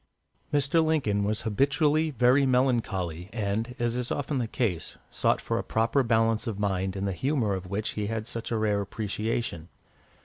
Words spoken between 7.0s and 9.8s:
the humour of which he had such a rare appreciation.